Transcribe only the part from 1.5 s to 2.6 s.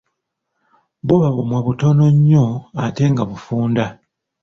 butono nnyo